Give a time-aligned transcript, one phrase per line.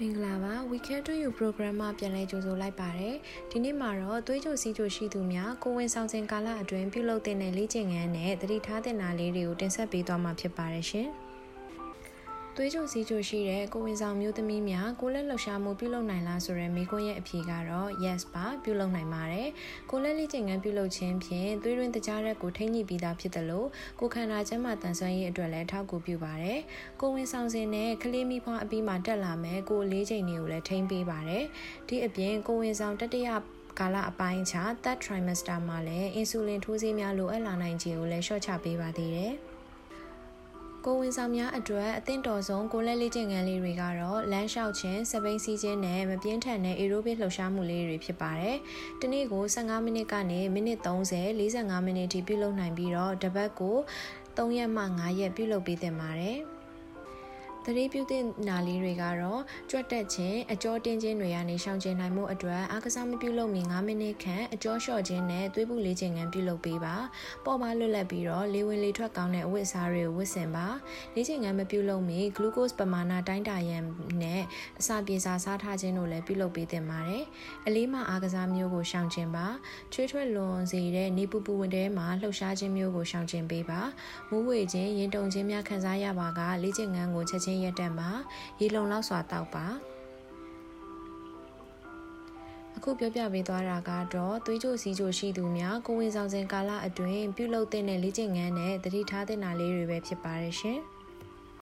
[0.00, 3.16] မင်္ဂလာပါ Weekend to You program မှာပြန်လည်ကြိုဆိုလိုက်ပါတယ်
[3.50, 11.08] ဒီနေ့မှာတော့သွေးကြိုစီးကြိုရှိသူများကိုဝင်ဆောင်စဉ်ကာလအတွင်းပြုလုပ်တဲ့လေ့ကျင့်ခန်းနဲ့တတိထားတဲ့နာလေးတွေကိုတင်ဆက်ပေးသွားမှာဖြစ်ပါတယ်ရှင်။
[12.58, 19.48] သွေးကြိုစီးကြိုရှိတဲ့ကိုဝင်ဆောင်မျိုးသမီးများကိုလက်လှူရှာမှုပြုလုပ်နိုင်လားဆိုတဲ့မိခွန်းရဲ့အဖြေကတော့ yes ပါပြုလုပ်နိုင်ပါတယ်
[19.90, 23.68] ကိုလက်လေ့ကျင့်ခန်းပြုလုပ်ခြင်းဖြင့်သွေးရင်းတကြားရက်ကိုထိန်းညှိပြီးသားဖြစ်တယ်လို့
[24.00, 26.60] ကိုခန္ဓာကျန်းမာတန်ဆွမ်းရေးအတွက်လည်းထောက်ကူပြုပါတယ်
[27.00, 31.44] ကိုဝင်ဆောင်စဉ်နဲ့ကလေးမိဖွားအပြီးမှာတက်လာမယ်ကိုလေးချိန်တွေကိုလည်းထိန်းပေးပါတယ်
[31.88, 33.28] ဒီအပြင်ကိုဝင်ဆောင်တတိယ
[33.78, 39.34] ကာလအပိုင်းခြား third trimester မှာလည်းအင်ဆူလင်ထိုးဆေးများလိုအပ်လာနိုင်ခြင်းကိုလည်းလျှော့ချပေးပါသေးတယ်။
[40.86, 48.56] ကိုဝင်ဆောင်များအတွက်အသင့်တော်ဆုံးကိုလက်လေးကျင့်ခန်းလေးတွေကတော့လမ်းလျှောက်ခြင်း၊စပိန်စီးခြင်းနဲ့မပြင်းထန်တဲ့ aerobic လှုပ်ရှားမှုလေးတွေဖြစ်ပါတယ်။
[49.00, 53.76] ဒီနေ့ကို15မိနစ်ကနေမိနစ်30 45မိနစ်ထိပြုလုပ်နိုင်ပြီးတော့တပတ်ကို
[54.36, 56.38] 3ရက်မှ5ရက်ပြုလုပ်ပေးသင့်ပါတယ်။
[57.66, 66.94] သတိပြုသင့်နာလေးတွေကတော့ကြွက်တက်ခြင်းအကြောတင်းခြင်းတွေကနေရှောင်ကျဉ်နိုင်မှုအတွက်အားကစားမပြုလုပ်မီ9မိနစ်ခန့်အကြောလျှော့ခြင်းနဲ့သွေးပူလေးခြင်းငန်းပြုလုပ်ပေးပါ
[67.44, 70.66] ပေါ်မှာလွတ်လပ်ပြီးတော့လေဝင်လေထွက်ကောင်းတဲ့အဝတ်အစားတွေကိုဝတ်ဆင်ပါ
[71.14, 73.82] လေးခြင်းငန်းမပြုလုပ်မီဂလူးကို့စ်ပမာဏတိုင်းတာရန်
[74.22, 74.42] နဲ့
[74.80, 77.24] အစာပြေစာစားထားခြင်းတို့လည်းပြုလုပ်ပေးသင့်ပါတယ်
[77.66, 79.46] အလေးမှအားကစားမျိုးကိုရှောင်ကျဉ်ပါ
[79.92, 83.80] ချွေးထွက်လွန်စေတဲ့နေပူပူဝင်တဲမှာလှုပ်ရှားခြင်းမျိုးကိုရှောင်ကျဉ်ပေးပါ
[84.30, 88.10] မူးဝေခြင်းရင်တုံခြင်းများခံစားရပါကလေးခြင်းငန်းကိုချက်ချင်းရက်တက်ပါ
[88.60, 89.66] ရေလုံလောက်စွာတောက်ပါ
[92.76, 100.80] အခုပြောပြပေးသွားတာကတော့သွေးကြိုစီးကြိုရှိသူများကိုဝင်ဆောင်စဉ်ကာလအတွင်းပြုလုပ်တဲ့လေ့ကျင့်ခန်းနဲ့တတိထားတဲ့နာလေးတွေပဲဖြစ်ပါတယ်ရှင်။